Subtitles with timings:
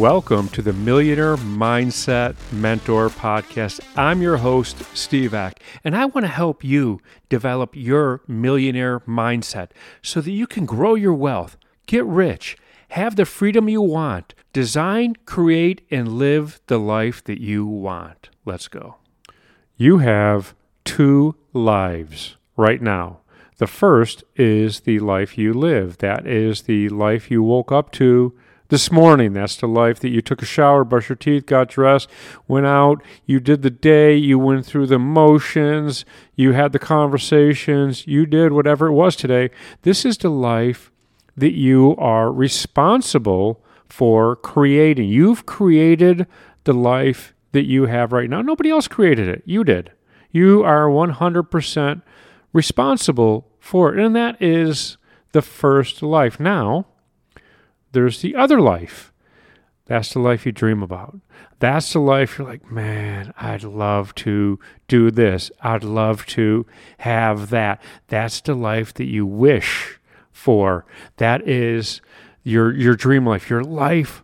[0.00, 3.80] Welcome to the Millionaire Mindset Mentor Podcast.
[3.98, 9.72] I'm your host, Steve Ek, and I want to help you develop your millionaire mindset
[10.00, 12.56] so that you can grow your wealth, get rich,
[12.88, 18.30] have the freedom you want, design, create, and live the life that you want.
[18.46, 18.96] Let's go.
[19.76, 20.54] You have
[20.86, 23.18] two lives right now.
[23.58, 28.34] The first is the life you live, that is the life you woke up to
[28.70, 29.34] this morning.
[29.34, 32.08] That's the life that you took a shower, brushed your teeth, got dressed,
[32.48, 38.06] went out, you did the day, you went through the motions, you had the conversations,
[38.06, 39.50] you did whatever it was today.
[39.82, 40.90] This is the life
[41.36, 45.08] that you are responsible for creating.
[45.08, 46.26] You've created
[46.64, 48.40] the life that you have right now.
[48.40, 49.42] Nobody else created it.
[49.44, 49.90] You did.
[50.30, 52.02] You are 100%
[52.52, 54.04] responsible for it.
[54.04, 54.96] And that is
[55.32, 56.38] the first life.
[56.38, 56.86] Now,
[57.92, 59.12] there's the other life.
[59.86, 61.18] That's the life you dream about.
[61.58, 65.50] That's the life you're like, man, I'd love to do this.
[65.62, 66.64] I'd love to
[66.98, 67.82] have that.
[68.06, 69.98] That's the life that you wish
[70.30, 70.86] for.
[71.16, 72.00] That is
[72.44, 74.22] your your dream life, your life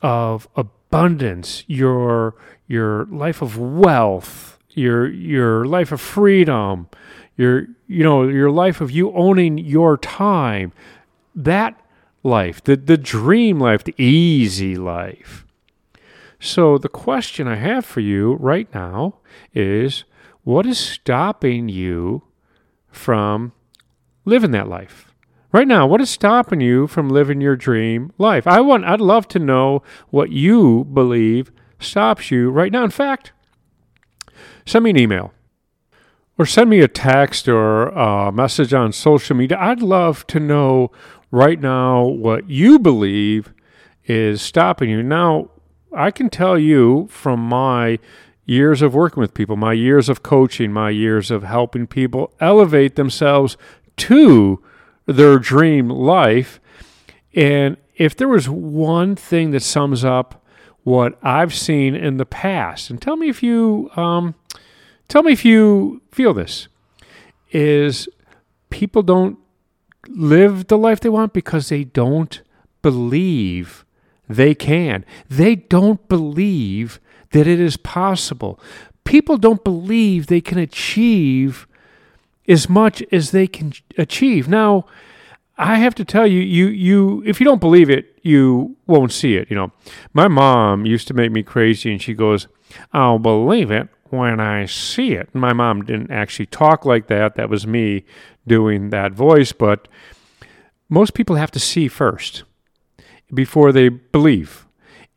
[0.00, 2.36] of abundance, your
[2.68, 6.88] your life of wealth, your your life of freedom,
[7.36, 10.72] your you know, your life of you owning your time.
[11.34, 11.78] That
[12.28, 15.44] life, the, the dream life, the easy life.
[16.40, 19.16] So, the question I have for you right now
[19.52, 20.04] is
[20.44, 22.22] what is stopping you
[22.90, 23.52] from
[24.24, 25.12] living that life?
[25.50, 28.46] Right now, what is stopping you from living your dream life?
[28.46, 32.84] I want I'd love to know what you believe stops you right now.
[32.84, 33.32] In fact,
[34.66, 35.32] send me an email
[36.38, 39.58] or send me a text or a message on social media.
[39.60, 40.92] I'd love to know
[41.30, 43.52] right now what you believe
[44.06, 45.02] is stopping you.
[45.02, 45.50] Now,
[45.92, 47.98] I can tell you from my
[48.46, 52.96] years of working with people, my years of coaching, my years of helping people elevate
[52.96, 53.56] themselves
[53.96, 54.62] to
[55.06, 56.60] their dream life.
[57.34, 60.44] And if there was one thing that sums up
[60.84, 64.34] what I've seen in the past, and tell me if you um,
[65.08, 66.68] tell me if you feel this,
[67.50, 68.08] is
[68.70, 69.38] people don't
[70.08, 72.42] live the life they want because they don't
[72.82, 73.84] believe
[74.28, 75.04] they can.
[75.28, 77.00] They don't believe
[77.32, 78.60] that it is possible.
[79.04, 81.66] People don't believe they can achieve
[82.46, 84.48] as much as they can achieve.
[84.48, 84.86] Now,
[85.56, 89.34] I have to tell you, you, you, if you don't believe it, you won't see
[89.34, 89.50] it.
[89.50, 89.72] You know,
[90.12, 92.46] my mom used to make me crazy, and she goes,
[92.92, 97.34] "I'll believe it when I see it." My mom didn't actually talk like that.
[97.36, 98.04] That was me
[98.46, 99.88] doing that voice, but
[100.88, 102.44] most people have to see first
[103.32, 104.66] before they believe.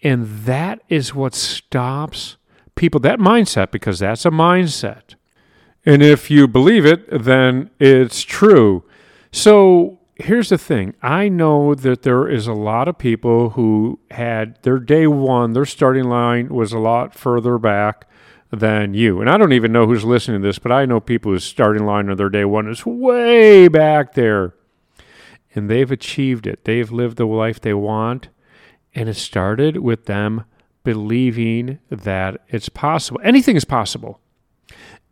[0.03, 2.37] And that is what stops
[2.75, 5.15] people, that mindset, because that's a mindset.
[5.85, 8.83] And if you believe it, then it's true.
[9.31, 14.61] So here's the thing I know that there is a lot of people who had
[14.63, 18.07] their day one, their starting line was a lot further back
[18.51, 19.21] than you.
[19.21, 21.85] And I don't even know who's listening to this, but I know people whose starting
[21.85, 24.53] line of their day one is way back there.
[25.55, 26.65] And they've achieved it.
[26.65, 28.29] They've lived the life they want.
[28.93, 30.45] And it started with them
[30.83, 33.21] believing that it's possible.
[33.23, 34.19] Anything is possible.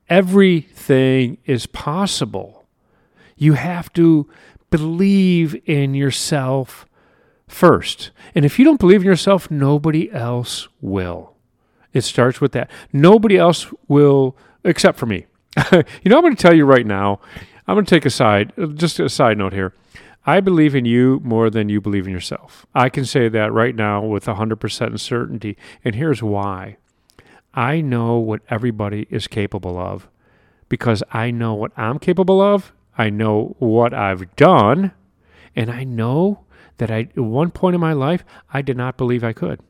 [0.10, 2.66] Everything is possible.
[3.38, 4.30] You have to
[4.70, 6.86] believe in yourself
[7.48, 8.12] first.
[8.36, 11.36] And if you don't believe in yourself, nobody else will.
[11.94, 12.70] It starts with that.
[12.94, 15.26] Nobody else will, except for me.
[15.72, 17.20] you know, I'm going to tell you right now,
[17.68, 19.74] I'm going to take a side, just a side note here.
[20.26, 22.66] I believe in you more than you believe in yourself.
[22.76, 25.58] I can say that right now with 100% certainty.
[25.84, 26.78] And here's why
[27.54, 30.08] I know what everybody is capable of
[30.68, 32.74] because I know what I'm capable of.
[32.98, 34.92] I know what I've done.
[35.56, 36.46] And I know
[36.78, 39.62] that I, at one point in my life, I did not believe I could.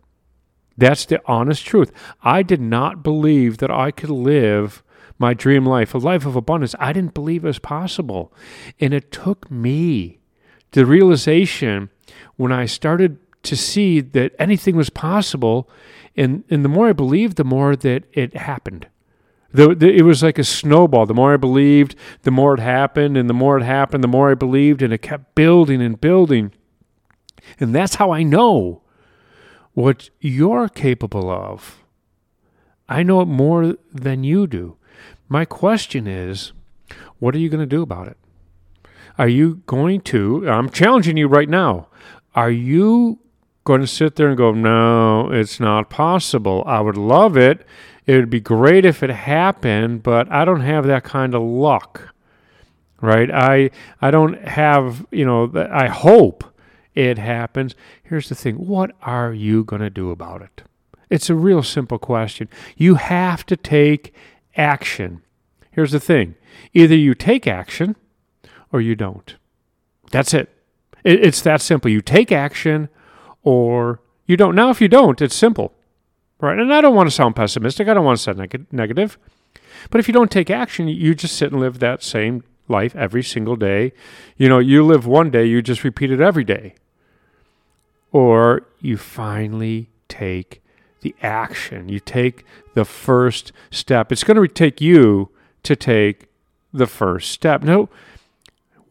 [0.79, 1.91] That's the honest truth.
[2.23, 4.81] I did not believe that I could live
[5.17, 6.73] my dream life, a life of abundance.
[6.79, 8.31] I didn't believe it was possible.
[8.79, 10.19] And it took me
[10.71, 11.89] the realization
[12.37, 15.69] when I started to see that anything was possible.
[16.15, 18.87] And, and the more I believed, the more that it happened.
[19.51, 21.05] The, the, it was like a snowball.
[21.05, 23.17] The more I believed, the more it happened.
[23.17, 24.81] And the more it happened, the more I believed.
[24.81, 26.53] And it kept building and building.
[27.59, 28.83] And that's how I know
[29.79, 31.83] what you're capable of.
[32.89, 34.75] I know it more than you do.
[35.29, 36.51] My question is,
[37.19, 38.17] what are you going to do about it?
[39.17, 41.87] Are you going to, I'm challenging you right now,
[42.35, 43.19] are you
[43.63, 46.63] going to sit there and go, no, it's not possible.
[46.65, 47.65] I would love it.
[48.05, 52.13] It would be great if it happened, but I don't have that kind of luck.
[52.99, 53.31] Right?
[53.31, 53.69] I
[54.01, 56.43] I don't have, you know, I hope
[56.99, 57.75] it happens.
[58.03, 58.55] Here's the thing.
[58.55, 60.63] What are you going to do about it?
[61.09, 62.49] It's a real simple question.
[62.75, 64.13] You have to take
[64.57, 65.21] action.
[65.71, 66.35] Here's the thing.
[66.73, 67.95] Either you take action
[68.73, 69.37] or you don't.
[70.11, 70.49] That's it.
[71.05, 71.89] It's that simple.
[71.89, 72.89] You take action
[73.43, 74.53] or you don't.
[74.53, 75.73] Now, if you don't, it's simple,
[76.41, 76.59] right?
[76.59, 77.87] And I don't want to sound pessimistic.
[77.87, 79.17] I don't want to sound neg- negative.
[79.89, 83.23] But if you don't take action, you just sit and live that same life every
[83.23, 83.93] single day.
[84.35, 86.75] You know, you live one day, you just repeat it every day.
[88.11, 90.61] Or you finally take
[91.01, 91.89] the action.
[91.89, 94.11] You take the first step.
[94.11, 95.29] It's going to take you
[95.63, 96.27] to take
[96.73, 97.63] the first step.
[97.63, 97.89] No,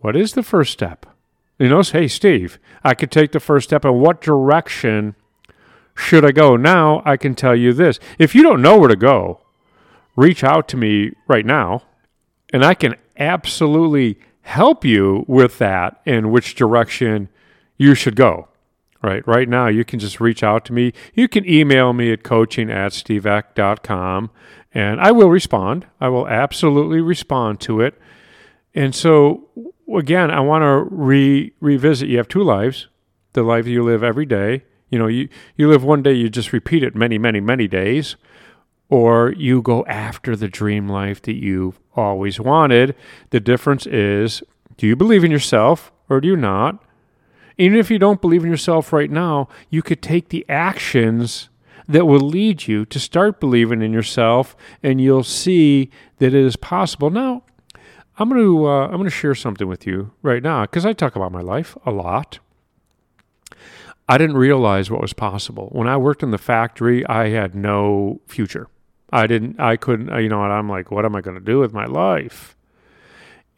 [0.00, 1.06] what is the first step?
[1.58, 3.84] You know, say, hey, Steve, I could take the first step.
[3.84, 5.16] In what direction
[5.96, 6.56] should I go?
[6.56, 7.98] Now I can tell you this.
[8.18, 9.40] If you don't know where to go,
[10.14, 11.82] reach out to me right now,
[12.52, 17.28] and I can absolutely help you with that and which direction
[17.76, 18.48] you should go.
[19.00, 19.26] Right.
[19.28, 20.92] Right now, you can just reach out to me.
[21.14, 24.30] You can email me at coaching at steveek.com
[24.74, 25.86] and I will respond.
[26.00, 27.94] I will absolutely respond to it.
[28.74, 29.48] And so,
[29.96, 32.08] again, I want to re- revisit.
[32.08, 32.88] You have two lives
[33.34, 34.64] the life you live every day.
[34.90, 38.16] You know, you, you live one day, you just repeat it many, many, many days.
[38.88, 42.94] Or you go after the dream life that you've always wanted.
[43.30, 44.42] The difference is
[44.76, 46.82] do you believe in yourself or do you not?
[47.58, 51.48] Even if you don't believe in yourself right now, you could take the actions
[51.88, 56.56] that will lead you to start believing in yourself and you'll see that it is
[56.56, 57.10] possible.
[57.10, 57.42] Now,
[58.18, 60.92] I'm going to uh, I'm going to share something with you right now because I
[60.92, 62.40] talk about my life a lot.
[64.08, 67.06] I didn't realize what was possible when I worked in the factory.
[67.06, 68.68] I had no future.
[69.12, 69.60] I didn't.
[69.60, 70.08] I couldn't.
[70.20, 72.56] You know, and I'm like, what am I going to do with my life?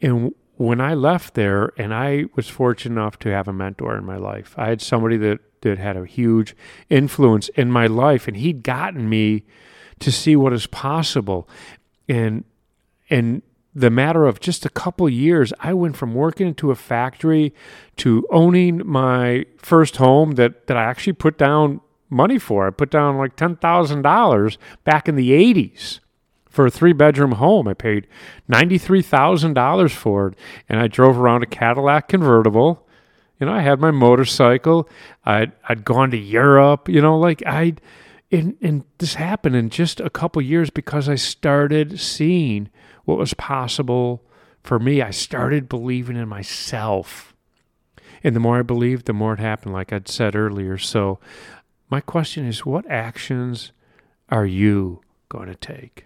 [0.01, 4.05] And when I left there, and I was fortunate enough to have a mentor in
[4.05, 6.55] my life, I had somebody that that had a huge
[6.89, 9.43] influence in my life, and he'd gotten me
[9.99, 11.47] to see what is possible,
[12.07, 12.43] and
[13.09, 13.41] and
[13.73, 17.53] the matter of just a couple years, I went from working into a factory
[17.97, 21.79] to owning my first home that, that I actually put down
[22.09, 22.67] money for.
[22.67, 26.01] I put down like $10,000 back in the 80s
[26.51, 27.67] for a three bedroom home.
[27.67, 28.07] I paid
[28.51, 30.35] $93,000 for it.
[30.69, 32.87] And I drove around a Cadillac convertible.
[33.39, 34.87] You know, I had my motorcycle.
[35.25, 37.81] I'd, I'd gone to Europe, you know, like I'd,
[38.31, 42.69] and, and this happened in just a couple years because I started seeing
[43.05, 44.23] what was possible
[44.61, 45.01] for me.
[45.01, 47.33] I started believing in myself.
[48.23, 50.77] And the more I believed, the more it happened, like I'd said earlier.
[50.77, 51.19] So,
[51.89, 53.71] my question is what actions
[54.29, 56.05] are you going to take?